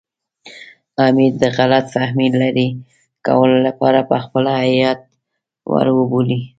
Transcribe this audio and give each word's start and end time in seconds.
امیر 1.05 1.31
به 1.35 1.39
د 1.41 1.43
غلط 1.57 1.85
فهمۍ 1.93 2.27
لرې 2.41 2.67
کولو 3.25 3.57
لپاره 3.67 4.07
پخپله 4.11 4.51
هیات 4.63 5.01
ور 5.71 5.87
وبولي. 5.97 6.41